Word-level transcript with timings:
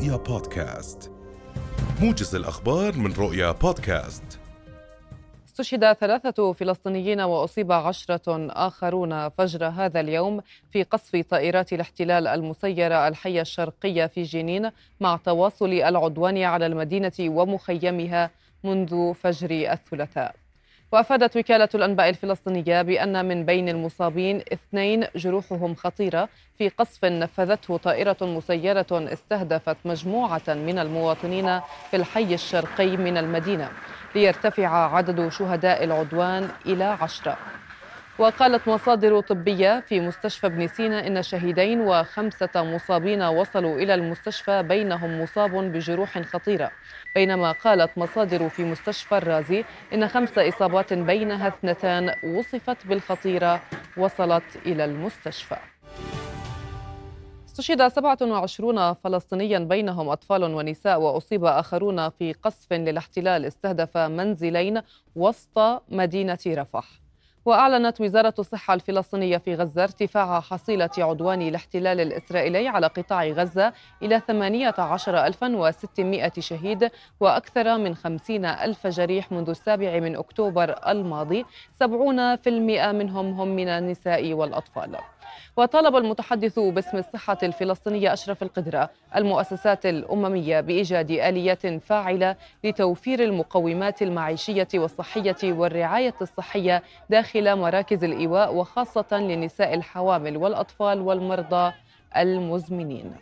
رؤيا 0.00 0.16
بودكاست. 0.16 1.12
موجز 2.02 2.34
الأخبار 2.34 2.96
من 2.96 3.12
رؤيا 3.12 3.52
بودكاست. 3.52 4.40
استشهد 5.48 5.92
ثلاثة 5.92 6.52
فلسطينيين 6.52 7.20
وأصيب 7.20 7.72
عشرة 7.72 8.46
آخرون 8.50 9.28
فجر 9.28 9.66
هذا 9.66 10.00
اليوم 10.00 10.40
في 10.70 10.82
قصف 10.82 11.16
طائرات 11.30 11.72
الاحتلال 11.72 12.26
المسيرة 12.26 13.08
الحية 13.08 13.40
الشرقية 13.40 14.06
في 14.06 14.22
جنين 14.22 14.70
مع 15.00 15.16
تواصل 15.16 15.72
العدوان 15.72 16.42
على 16.42 16.66
المدينة 16.66 17.12
ومخيمها 17.20 18.30
منذ 18.64 19.14
فجر 19.14 19.72
الثلاثاء. 19.72 20.39
وأفادت 20.92 21.36
وكالة 21.36 21.68
الأنباء 21.74 22.08
الفلسطينية 22.08 22.82
بأن 22.82 23.28
من 23.28 23.44
بين 23.44 23.68
المصابين 23.68 24.42
اثنين 24.52 25.06
جروحهم 25.16 25.74
خطيرة 25.74 26.28
في 26.58 26.68
قصف 26.68 27.04
نفذته 27.04 27.76
طائرة 27.76 28.16
مسيرة 28.22 28.86
استهدفت 28.92 29.76
مجموعة 29.84 30.42
من 30.48 30.78
المواطنين 30.78 31.60
في 31.90 31.96
الحي 31.96 32.34
الشرقي 32.34 32.96
من 32.96 33.16
المدينة. 33.16 33.70
ليرتفع 34.14 34.94
عدد 34.96 35.28
شهداء 35.28 35.84
العدوان 35.84 36.48
إلى 36.66 36.84
عشرة. 36.84 37.38
وقالت 38.20 38.68
مصادر 38.68 39.20
طبية 39.20 39.80
في 39.80 40.00
مستشفى 40.00 40.46
ابن 40.46 40.66
سينا 40.66 41.06
إن 41.06 41.22
شهيدين 41.22 41.80
وخمسة 41.80 42.50
مصابين 42.56 43.22
وصلوا 43.22 43.78
إلى 43.78 43.94
المستشفى 43.94 44.62
بينهم 44.62 45.22
مصاب 45.22 45.50
بجروح 45.50 46.18
خطيرة. 46.22 46.70
بينما 47.14 47.52
قالت 47.52 47.98
مصادر 47.98 48.48
في 48.48 48.64
مستشفى 48.64 49.16
الرازي 49.16 49.64
إن 49.94 50.08
خمس 50.08 50.38
إصابات 50.38 50.92
بينها 50.92 51.48
اثنتان 51.48 52.14
وصفت 52.36 52.86
بالخطيرة 52.86 53.60
وصلت 53.96 54.56
إلى 54.66 54.84
المستشفى. 54.84 55.56
استشهد 57.46 57.88
27 57.88 58.94
فلسطينيا 58.94 59.58
بينهم 59.58 60.08
أطفال 60.08 60.44
ونساء 60.44 61.00
وأصيب 61.00 61.44
آخرون 61.44 62.08
في 62.08 62.32
قصف 62.32 62.72
للاحتلال 62.72 63.44
استهدف 63.44 63.96
منزلين 63.96 64.82
وسط 65.16 65.82
مدينة 65.88 66.38
رفح. 66.46 67.09
وأعلنت 67.50 68.00
وزارة 68.00 68.34
الصحة 68.38 68.74
الفلسطينية 68.74 69.38
في 69.38 69.54
غزة 69.54 69.82
ارتفاع 69.82 70.40
حصيلة 70.40 70.90
عدوان 70.98 71.42
الاحتلال 71.42 72.00
الإسرائيلي 72.00 72.68
على 72.68 72.86
قطاع 72.86 73.26
غزة 73.26 73.72
إلى 74.02 74.20
18600 74.20 76.32
شهيد 76.38 76.90
وأكثر 77.20 77.78
من 77.78 77.94
50 77.94 78.44
ألف 78.44 78.86
جريح 78.86 79.32
منذ 79.32 79.48
السابع 79.48 79.98
من 79.98 80.16
أكتوبر 80.16 80.88
الماضي 80.88 81.44
70% 81.84 81.86
منهم 82.92 83.40
هم 83.40 83.48
من 83.48 83.68
النساء 83.68 84.32
والأطفال. 84.32 84.96
وطالب 85.56 85.96
المتحدث 85.96 86.58
باسم 86.58 86.98
الصحة 86.98 87.38
الفلسطينية 87.42 88.12
أشرف 88.12 88.42
القدرة 88.42 88.90
المؤسسات 89.16 89.86
الأممية 89.86 90.60
بإيجاد 90.60 91.10
آليات 91.10 91.66
فاعلة 91.66 92.36
لتوفير 92.64 93.24
المقومات 93.24 94.02
المعيشية 94.02 94.68
والصحية 94.74 95.36
والرعاية 95.44 96.14
الصحية 96.22 96.82
داخل 97.10 97.56
مراكز 97.56 98.04
الإيواء 98.04 98.54
وخاصة 98.54 99.06
للنساء 99.12 99.74
الحوامل 99.74 100.36
والأطفال 100.36 101.00
والمرضى 101.00 101.72
المزمنين. 102.16 103.12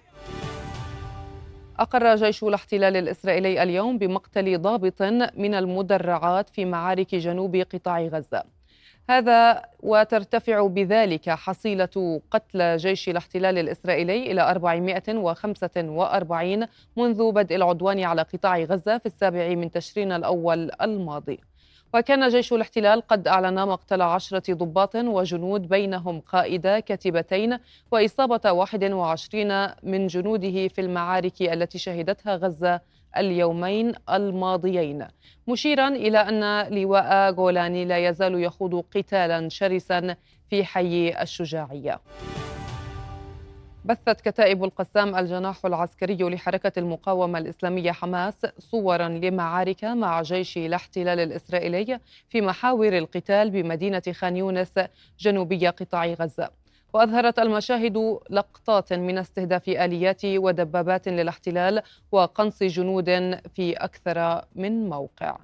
أقر 1.79 2.15
جيش 2.15 2.43
الاحتلال 2.43 2.97
الإسرائيلي 2.97 3.63
اليوم 3.63 3.99
بمقتل 3.99 4.63
ضابط 4.63 5.03
من 5.37 5.55
المدرعات 5.55 6.49
في 6.49 6.65
معارك 6.65 7.15
جنوب 7.15 7.57
قطاع 7.57 8.01
غزة. 8.01 8.58
هذا 9.11 9.63
وترتفع 9.81 10.67
بذلك 10.67 11.31
حصيلة 11.31 12.21
قتلى 12.31 12.77
جيش 12.77 13.09
الاحتلال 13.09 13.59
الإسرائيلي 13.59 14.33
إلى 14.33 14.51
445 14.51 16.67
منذ 16.97 17.33
بدء 17.33 17.57
العدوان 17.57 18.01
على 18.01 18.23
قطاع 18.23 18.59
غزة 18.59 18.99
في 18.99 19.07
السابع 19.07 19.49
من 19.49 19.71
تشرين 19.71 20.13
الأول 20.13 20.71
الماضي. 20.83 21.41
وكان 21.95 22.29
جيش 22.29 22.53
الاحتلال 22.53 23.01
قد 23.01 23.29
أعلن 23.29 23.55
مقتل 23.55 24.03
عشرة 24.03 24.55
ضباط 24.55 24.97
وجنود 24.97 25.69
بينهم 25.69 26.21
قائد 26.21 26.79
كتيبتين 26.79 27.59
وإصابة 27.93 28.53
21 28.53 29.67
من 29.83 30.07
جنوده 30.07 30.69
في 30.69 30.81
المعارك 30.81 31.43
التي 31.43 31.79
شهدتها 31.79 32.37
غزة 32.37 32.81
اليومين 33.17 33.93
الماضيين. 34.11 35.07
مشيرا 35.49 35.89
إلى 35.89 36.19
أن 36.19 36.73
لواء 36.75 37.33
جولاني 37.33 37.85
لا 37.85 38.09
يزال 38.09 38.43
يخوض 38.43 38.85
قتالا 38.95 39.49
شرسا 39.49 40.17
في 40.51 40.65
حي 40.65 41.15
الشجاعية. 41.23 42.01
بثت 43.85 44.21
كتائب 44.21 44.65
القسام 44.65 45.17
الجناح 45.17 45.67
العسكري 45.67 46.17
لحركة 46.17 46.73
المقاومة 46.79 47.39
الإسلامية 47.39 47.93
حماس 47.93 48.47
صورا 48.59 49.09
لمعارك 49.09 49.85
مع 49.85 50.23
جيش 50.23 50.57
الاحتلال 50.57 51.21
الإسرائيلي 51.21 52.01
في 52.29 52.41
محاور 52.41 52.99
القتال 52.99 53.51
بمدينة 53.51 54.03
خان 54.13 54.37
يونس 54.37 54.73
جنوبي 55.19 55.69
قطاع 55.69 56.07
غزة. 56.07 56.51
وأظهرت 56.93 57.39
المشاهد 57.39 58.19
لقطات 58.31 58.93
من 58.93 59.19
استهداف 59.19 59.69
آليات 59.69 60.25
ودبابات 60.25 61.09
للاحتلال 61.09 61.83
وقنص 62.13 62.63
جنود 62.63 63.11
في 63.55 63.73
أكثر 63.73 64.45
من 64.55 64.89
موقع. 64.89 65.37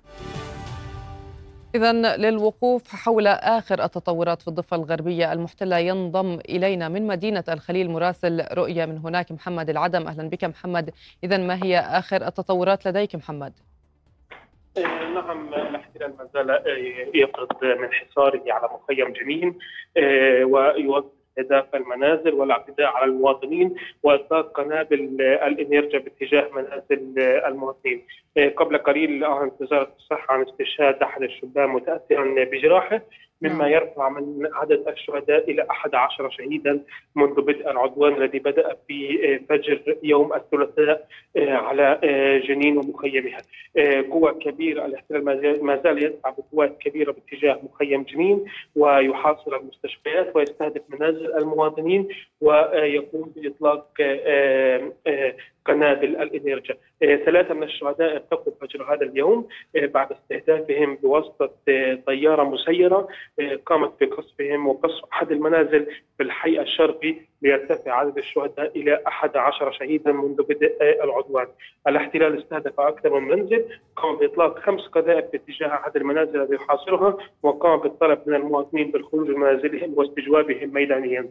إذا 1.74 1.92
للوقوف 2.16 2.88
حول 2.88 3.26
آخر 3.26 3.84
التطورات 3.84 4.42
في 4.42 4.48
الضفة 4.48 4.76
الغربية 4.76 5.32
المحتلة 5.32 5.78
ينضم 5.78 6.38
إلينا 6.48 6.88
من 6.88 7.06
مدينة 7.06 7.44
الخليل 7.48 7.90
مراسل 7.90 8.46
رؤية 8.52 8.86
من 8.86 8.98
هناك 8.98 9.32
محمد 9.32 9.70
العدم. 9.70 10.06
أهلا 10.06 10.28
بك 10.28 10.44
محمد. 10.44 10.90
إذا 11.24 11.36
ما 11.36 11.64
هي 11.64 11.78
آخر 11.78 12.26
التطورات 12.26 12.86
لديك 12.86 13.14
محمد؟ 13.14 13.52
نعم 15.14 15.54
الاحتلال 15.54 16.16
ما 16.18 16.28
زال 16.34 16.60
يفرض 17.14 17.64
من 17.64 17.92
حصاره 17.92 18.42
على 18.48 18.68
مخيم 18.74 19.12
جنين 19.12 19.58
آه، 19.96 20.44
ويوزع 20.44 21.13
استهداف 21.38 21.74
المنازل 21.74 22.34
والاعتداء 22.34 22.86
على 22.86 23.04
المواطنين 23.04 23.74
واطلاق 24.02 24.52
قنابل 24.52 25.16
الانيرجا 25.20 25.98
باتجاه 25.98 26.48
منازل 26.54 27.18
المواطنين. 27.18 28.02
قبل 28.56 28.78
قليل 28.78 29.24
أعلنت 29.24 29.52
وزارة 29.60 29.92
الصحة 29.98 30.34
عن 30.34 30.42
استشهاد 30.42 31.02
أحد 31.02 31.22
الشبان 31.22 31.68
متاثرا 31.68 32.44
بجراحه 32.44 33.00
مما 33.42 33.68
نعم. 33.68 33.72
يرفع 33.72 34.08
من 34.08 34.48
عدد 34.52 34.88
الشهداء 34.88 35.50
إلى 35.50 35.66
11 35.70 36.30
شهيدا 36.30 36.80
منذ 37.16 37.40
بدء 37.40 37.70
العدوان 37.70 38.14
الذي 38.14 38.38
بدأ 38.38 38.76
في 38.88 39.38
فجر 39.48 39.96
يوم 40.02 40.34
الثلاثاء 40.34 41.08
على 41.36 41.98
جنين 42.48 42.76
ومخيمها. 42.78 43.38
قوة 44.10 44.32
كبيرة 44.32 44.86
الاحتلال 44.86 45.24
ما 45.64 45.80
زال 45.82 45.98
يسعى 45.98 46.34
بقوات 46.38 46.78
كبيرة 46.78 47.12
باتجاه 47.12 47.60
مخيم 47.62 48.02
جنين 48.02 48.44
ويحاصر 48.76 49.56
المستشفيات 49.56 50.36
ويستهدف 50.36 50.82
منازل 50.88 51.23
المواطنين 51.24 52.08
ويقوم 52.40 53.32
بإطلاق 53.36 53.88
قنابل 55.64 56.16
الانيرجا. 56.16 56.76
ثلاثة 57.00 57.54
من 57.54 57.62
الشهداء 57.62 58.12
ارتقوا 58.14 58.52
فجر 58.60 58.94
هذا 58.94 59.02
اليوم 59.02 59.48
بعد 59.74 60.12
استهدافهم 60.12 60.98
بواسطة 61.02 61.50
طيارة 62.06 62.42
مسيرة 62.42 63.08
قامت 63.66 63.92
بقصفهم 64.00 64.66
وقصف 64.66 65.04
أحد 65.12 65.32
المنازل 65.32 65.86
في 66.16 66.22
الحي 66.22 66.60
الشرقي 66.60 67.14
ليرتفع 67.42 67.92
عدد 67.92 68.18
الشهداء 68.18 68.78
إلى 68.78 69.02
11 69.06 69.72
شهيدا 69.72 70.12
منذ 70.12 70.42
بدء 70.42 70.76
العدوان. 71.04 71.46
الاحتلال 71.88 72.38
استهدف 72.38 72.80
أكثر 72.80 73.20
من 73.20 73.28
منزل، 73.28 73.64
قام 73.96 74.16
بإطلاق 74.16 74.58
خمس 74.58 74.86
قذائف 74.86 75.24
باتجاه 75.32 75.68
أحد 75.68 75.96
المنازل 75.96 76.42
الذي 76.42 76.54
يحاصرها 76.54 77.16
وقام 77.42 77.80
بالطلب 77.80 78.18
من 78.26 78.34
المواطنين 78.34 78.90
بالخروج 78.90 79.28
من 79.28 79.40
منازلهم 79.40 79.94
واستجوابهم 79.96 80.74
ميدانيا. 80.74 81.30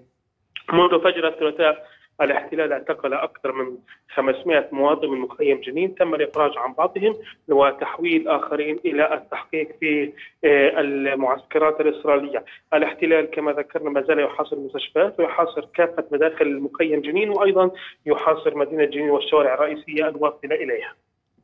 منذ 0.73 0.99
فجر 0.99 1.27
الثلاثاء 1.27 1.87
الاحتلال 2.23 2.73
اعتقل 2.73 3.13
أكثر 3.13 3.51
من 3.51 3.77
500 4.15 4.69
مواطن 4.71 5.07
من 5.09 5.19
مخيم 5.19 5.61
جنين 5.61 5.95
تم 5.95 6.15
الافراج 6.15 6.51
عن 6.57 6.73
بعضهم 6.73 7.15
وتحويل 7.47 8.27
آخرين 8.27 8.79
إلى 8.85 9.13
التحقيق 9.13 9.67
في 9.79 10.13
آه، 10.45 10.79
المعسكرات 10.79 11.81
الإسرائيلية. 11.81 12.45
الاحتلال 12.73 13.25
كما 13.25 13.51
ذكرنا 13.51 13.89
ما 13.89 14.01
زال 14.01 14.19
يحاصر 14.19 14.55
المستشفيات 14.55 15.19
ويحاصر 15.19 15.65
كافة 15.75 16.03
مداخل 16.11 16.59
مخيم 16.59 17.01
جنين 17.01 17.29
وأيضا 17.29 17.71
يحاصر 18.05 18.57
مدينة 18.57 18.85
جنين 18.85 19.09
والشوارع 19.09 19.53
الرئيسية 19.53 20.07
الواصله 20.07 20.55
إليها. 20.55 20.93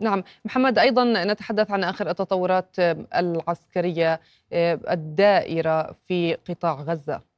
نعم 0.01 0.23
محمد 0.45 0.79
أيضا 0.79 1.03
نتحدث 1.25 1.71
عن 1.71 1.83
آخر 1.83 2.09
التطورات 2.09 2.75
العسكرية 3.15 4.19
آه، 4.53 4.79
الدائرة 4.91 5.95
في 6.07 6.37
قطاع 6.49 6.73
غزة 6.73 7.28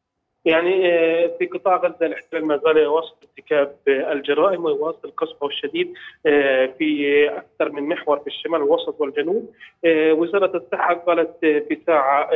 يعني 0.45 0.93
آه، 0.93 1.31
في 1.39 1.45
قطاع 1.45 1.75
غزة 1.75 2.05
الاحتلال 2.05 2.45
ما 2.45 2.57
زال 2.57 2.77
يواصل 2.77 3.15
ارتكاب 3.23 3.75
الجرائم 3.87 4.65
ويواصل 4.65 5.11
قصفه 5.17 5.47
الشديد 5.47 5.93
آه، 6.25 6.65
في 6.65 7.29
أكثر 7.29 7.71
من 7.71 7.83
محور 7.83 8.19
في 8.19 8.27
الشمال 8.27 8.61
الوسط 8.61 9.01
والجنوب. 9.01 9.53
آه، 9.85 10.13
وزارة 10.13 10.57
الصحة 10.57 10.93
قالت 10.93 11.37
في 11.41 11.77
ساعة 11.87 12.29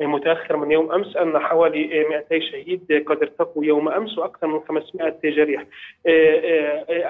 متاخره 0.00 0.56
من 0.56 0.70
يوم 0.70 0.92
أمس 0.92 1.16
أن 1.16 1.38
حوالي 1.38 2.04
200 2.10 2.40
شهيد 2.40 3.04
قد 3.06 3.22
ارتقوا 3.22 3.64
يوم 3.64 3.88
أمس 3.88 4.18
وأكثر 4.18 4.46
من 4.46 4.60
500 4.60 5.16
جريح. 5.24 5.64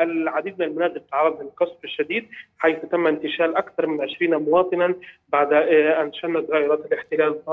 العديد 0.00 0.58
من 0.58 0.66
المنازل 0.66 1.00
تعرض 1.10 1.42
للقصف 1.42 1.84
الشديد 1.84 2.28
حيث 2.58 2.76
تم 2.92 3.06
انتشال 3.06 3.56
أكثر 3.56 3.86
من 3.86 4.00
20 4.00 4.42
مواطنا 4.42 4.94
بعد 5.28 5.52
أن 5.52 6.12
شنت 6.12 6.50
غيرات 6.50 6.86
الاحتلال 6.86 7.44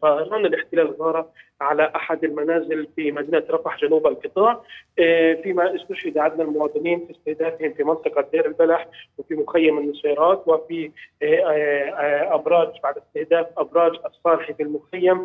طائران 0.00 0.46
الاحتلال 0.46 0.94
غاره 1.00 1.28
على 1.60 1.92
أحد 1.96 2.24
المنازل 2.24 2.88
في 2.96 3.12
مدينة 3.12 3.42
رفح 3.50 3.78
جنوب 3.78 4.06
القطاع 4.06 4.60
آه، 4.98 5.34
فيما 5.34 5.76
استشهد 5.76 6.18
عدد 6.18 6.40
المواطنين 6.40 7.06
في 7.06 7.12
استهدافهم 7.12 7.72
في 7.72 7.84
منطقة 7.84 8.24
دير 8.32 8.46
البلح 8.46 8.88
وفي 9.18 9.34
مخيم 9.34 9.78
النصيرات 9.78 10.42
وفي 10.46 10.90
آه، 11.22 11.26
آه، 11.26 12.34
أبراج 12.34 12.68
بعد 12.82 12.94
استهداف 12.96 13.46
أبراج 13.58 13.92
الصالحي 14.06 14.54
في 14.54 14.62
المخيم 14.62 15.24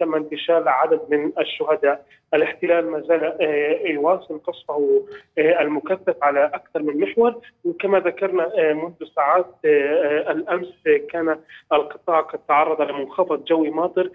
تم 0.00 0.14
انتشال 0.14 0.68
عدد 0.68 1.00
من 1.08 1.32
الشهداء. 1.38 2.04
الاحتلال 2.34 2.90
ما 2.90 3.00
زال 3.00 3.36
يواصل 3.84 4.38
قصفه 4.38 5.02
المكثف 5.38 6.16
على 6.22 6.44
أكثر 6.54 6.82
من 6.82 7.00
محور. 7.00 7.34
وكما 7.64 8.00
ذكرنا 8.00 8.72
منذ 8.72 8.94
ساعات 9.16 9.46
الأمس 10.30 10.82
كان 11.10 11.38
القطاع 11.72 12.20
قد 12.20 12.38
تعرض 12.48 12.82
لمنخفض 12.82 13.44
جوي 13.44 13.70
ماطر 13.70 14.10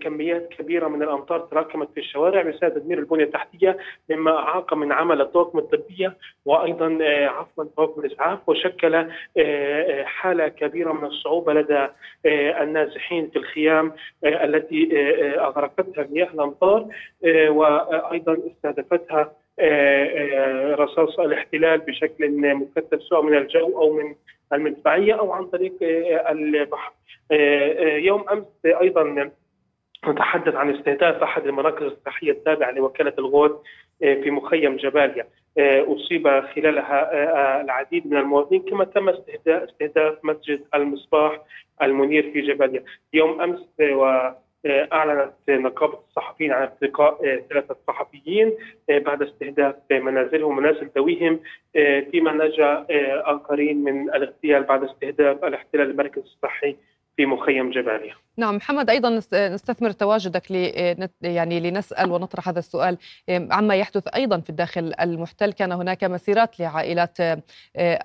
كميات 0.00 0.48
كبيرة 0.48 0.88
من 0.88 1.02
الأمطار 1.02 1.40
تراكمت 1.40 1.88
في 1.94 2.00
الشوارع. 2.00 2.42
بسبب 2.42 2.74
تدمير 2.74 2.98
البنية 2.98 3.24
التحتية 3.24 3.76
مما 4.10 4.38
أعاق 4.38 4.74
من 4.74 4.92
عمل 4.92 5.20
الطواقم 5.20 5.58
الطبية 5.58 6.16
وأيضا 6.44 6.98
عفوا 7.04 7.64
طواقم 7.76 8.00
الاسعاف 8.00 8.48
وشكل 8.48 9.06
حالة 10.04 10.48
كبيرة 10.48 10.92
من 10.92 11.04
الصعوبة 11.04 11.52
لدى 11.52 11.86
النازحين 12.62 13.30
في 13.30 13.36
الخيام 13.36 13.92
التي 14.24 14.88
أغرقتها 15.38 16.06
مياه 16.10 16.28
الأمطار. 16.34 16.86
وأيضا 17.48 18.36
استهدفتها 18.46 19.32
رصاص 20.74 21.18
الاحتلال 21.20 21.78
بشكل 21.78 22.30
مكثف 22.54 23.02
سواء 23.02 23.22
من 23.22 23.36
الجو 23.36 23.80
أو 23.82 23.92
من 23.92 24.14
المدفعية 24.52 25.14
أو 25.18 25.32
عن 25.32 25.44
طريق 25.46 25.72
البحر. 26.30 26.92
يوم 27.82 28.24
أمس 28.28 28.44
أيضا 28.64 29.30
نتحدث 30.08 30.54
عن 30.54 30.74
استهداف 30.74 31.22
أحد 31.22 31.46
المراكز 31.46 31.82
الصحية 31.82 32.30
التابعة 32.32 32.70
لوكالة 32.70 33.12
الغوث 33.18 33.52
في 33.98 34.30
مخيم 34.30 34.76
جباليا 34.76 35.26
أصيب 35.58 36.28
خلالها 36.40 37.60
العديد 37.60 38.06
من 38.06 38.16
المواطنين 38.16 38.62
كما 38.62 38.84
تم 38.84 39.08
استهداف 39.48 40.18
مسجد 40.24 40.60
المصباح 40.74 41.40
المنير 41.82 42.30
في 42.32 42.40
جباليا 42.40 42.84
يوم 43.12 43.40
أمس 43.40 43.60
و 43.80 44.30
أعلنت 44.66 45.32
نقابة 45.48 45.98
الصحفيين 46.08 46.52
عن 46.52 46.62
ارتقاء 46.62 47.42
ثلاثة 47.50 47.76
صحفيين 47.86 48.52
بعد 48.88 49.22
استهداف 49.22 49.74
منازلهم 49.90 50.50
ومنازل 50.50 50.90
ذويهم 50.96 51.40
فيما 52.10 52.32
نجا 52.32 52.86
آخرين 53.24 53.84
من 53.84 54.10
الاغتيال 54.10 54.62
بعد 54.62 54.84
استهداف 54.84 55.44
الاحتلال 55.44 55.90
المركز 55.90 56.22
الصحي 56.22 56.76
في 57.16 57.26
مخيم 57.26 57.70
جباليا. 57.70 58.14
نعم 58.36 58.56
محمد 58.56 58.90
أيضا 58.90 59.20
نستثمر 59.34 59.90
تواجدك 59.90 60.52
لي 60.52 60.66
يعني 61.22 61.60
لنسأل 61.60 62.12
ونطرح 62.12 62.48
هذا 62.48 62.58
السؤال 62.58 62.98
عما 63.30 63.74
يحدث 63.74 64.08
أيضا 64.14 64.40
في 64.40 64.50
الداخل 64.50 64.94
المحتل 65.00 65.52
كان 65.52 65.72
هناك 65.72 66.04
مسيرات 66.04 66.60
لعائلات 66.60 67.16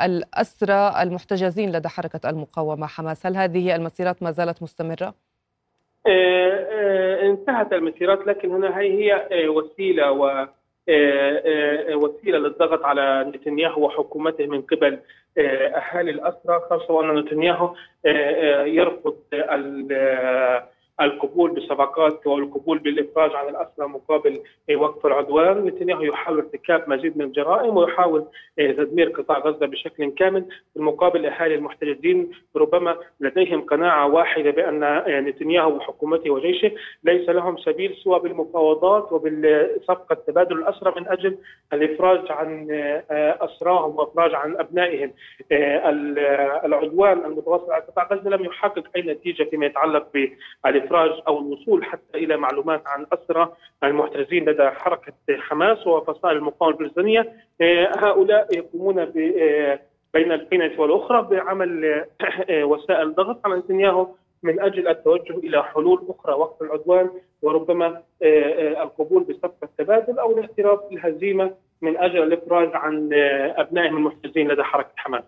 الأسرى 0.02 1.02
المحتجزين 1.02 1.72
لدى 1.72 1.90
حركة 1.90 2.30
المقاومة 2.30 2.88
حماس، 2.88 3.26
هل 3.26 3.38
هذه 3.38 3.76
المسيرات 3.76 4.24
ما 4.24 4.32
زالت 4.32 4.64
مستمرة؟ 4.64 5.14
انتهت 6.08 7.74
المسيرات 7.74 8.28
لكن 8.28 8.52
هنا 8.52 8.80
هي 8.80 9.14
هي 9.32 9.48
وسيلة 9.48 10.12
و 10.12 10.48
وسيلة 11.96 12.38
للضغط 12.38 12.84
على 12.86 13.32
نتنياهو 13.36 13.86
وحكومته 13.86 14.46
من 14.46 14.62
قبل 14.62 15.00
أهالي 15.38 16.12
الأسرى 16.12 16.60
خاصة 16.70 16.94
وأن 16.94 17.16
نتنياهو 17.20 17.76
يرفض 18.66 19.16
القبول 21.02 21.52
بصفقات 21.52 22.28
والقبول 22.28 22.80
بالإفراج 22.80 23.36
عن 23.36 23.50
الاسرى 23.50 23.88
مقابل 23.88 24.40
وقف 24.76 25.06
العدوان، 25.06 25.66
نتنياهو 25.66 26.02
يحاول 26.02 26.38
ارتكاب 26.38 26.90
مزيد 26.90 27.18
من 27.18 27.26
الجرائم 27.26 27.78
ويحاول 27.78 28.26
تدمير 28.58 29.10
قطاع 29.10 29.40
غزة 29.40 29.66
بشكل 29.66 30.12
كامل، 30.12 30.46
في 30.74 30.80
المقابل 30.80 31.26
أهالي 31.26 31.56
المحتجزين 31.56 32.32
ربما 32.56 32.98
لديهم 33.20 33.62
قناعة 33.62 34.08
واحدة 34.08 34.52
بأن 34.52 35.04
نتنياهو 35.26 35.76
وحكومته 35.76 36.30
وجيشه 36.30 36.72
ليس 37.04 37.30
لهم 37.30 37.58
سبيل 37.58 37.96
سوى 38.04 38.20
بالمفاوضات 38.20 39.12
وبالصفقة 39.12 40.16
تبادل 40.28 40.58
الأسرى 40.58 40.94
من 41.02 41.08
أجل 41.08 41.38
الإفراج 41.74 42.32
عن 42.32 42.68
أسراهم 43.42 43.96
وإفراج 43.96 44.34
عن 44.34 44.58
أبنائهم. 44.58 45.14
العدوان 46.66 47.26
المتواصل 47.26 47.72
على 47.72 47.84
قطاع 47.84 48.08
غزة 48.12 48.30
لم 48.30 48.46
يحقق 48.46 48.84
أي 48.96 49.02
نتيجة 49.02 49.44
فيما 49.44 49.66
يتعلق 49.66 50.08
بال 50.14 50.83
الإفراج 50.84 51.22
أو 51.28 51.40
الوصول 51.40 51.86
حتى 51.86 52.18
إلى 52.18 52.38
معلومات 52.38 52.84
عن 52.86 53.06
اسرى 53.14 53.54
المحتجزين 53.84 54.50
لدى 54.50 54.70
حركة 54.70 55.14
حماس 55.30 55.88
وفصائل 55.88 56.38
المقاومة 56.38 56.76
الفلسطينيه 56.76 57.34
آه، 57.62 57.92
هؤلاء 57.98 58.48
يقومون 58.58 59.00
آه، 59.00 59.80
بين 60.14 60.32
القينه 60.32 60.72
والأخرى 60.78 61.22
بعمل 61.22 61.86
آه، 62.50 62.64
وسائل 62.64 63.16
ضغط 63.16 63.40
على 63.46 63.56
نتنياهو 63.56 64.08
من 64.44 64.60
أجل 64.60 64.88
التوجه 64.88 65.38
إلى 65.38 65.64
حلول 65.64 66.06
أخرى 66.10 66.34
وقت 66.34 66.62
العدوان 66.62 67.10
وربما 67.42 68.02
القبول 68.82 69.24
بصفقه 69.24 69.64
التبادل 69.64 70.20
أو 70.20 70.38
الاعتراف 70.38 70.80
بالهزيمه 70.90 71.52
من 71.82 71.98
أجل 71.98 72.24
الإفراج 72.24 72.70
عن 72.74 73.10
أبنائهم 73.58 73.98
المحتجزين 73.98 74.48
لدى 74.48 74.64
حركة 74.64 74.92
حماس. 74.96 75.24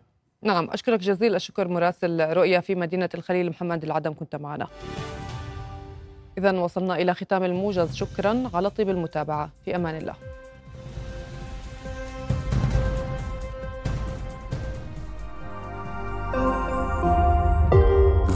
نعم 0.45 0.69
أشكرك 0.73 0.99
جزيل 0.99 1.35
الشكر 1.35 1.67
مراسل 1.67 2.33
رؤيا 2.37 2.59
في 2.59 2.75
مدينة 2.75 3.09
الخليل 3.15 3.49
محمد 3.49 3.83
العدم 3.83 4.13
كنت 4.13 4.35
معنا 4.35 4.67
إذا 6.37 6.51
وصلنا 6.51 6.95
إلى 6.95 7.13
ختام 7.13 7.43
الموجز. 7.43 7.95
شكرا 7.95 8.49
على 8.53 8.69
طيب 8.69 8.89
المتابعة. 8.89 9.49
في 9.65 9.75
أمان 9.75 9.95
الله. 9.95 10.15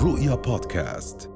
رؤيا 0.04 0.36
بودكاست. 0.36 1.29